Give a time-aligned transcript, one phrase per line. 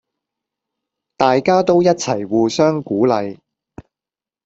[1.15, 3.37] 大家都一齊互相鼓勵